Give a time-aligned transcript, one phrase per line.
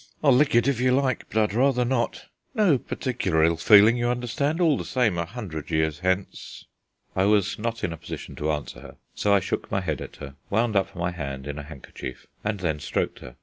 [0.23, 2.25] I'll lick it if you like, but I'd rather not.
[2.55, 6.65] No particular ill feeling, you understand; all the same a hundred years hence."
[7.15, 10.15] I was not in a position to answer her, so I shook my head at
[10.15, 13.35] her, wound up my hand in a handkerchief, and then stroked her.